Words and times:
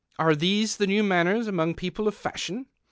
Arc 0.17 0.39
these 0.39 0.77
the 0.77 0.87
new 0.87 1.03
manners 1.03 1.45
among 1.45 1.75
people 1.75 2.07
of 2.07 2.15
fashion 2.15 2.65